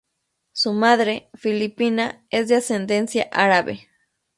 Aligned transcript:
Su 0.51 0.73
madre, 0.73 1.29
filipina, 1.35 2.25
es 2.31 2.47
de 2.47 2.55
ascendencia 2.55 3.29
árabe. 3.31 3.87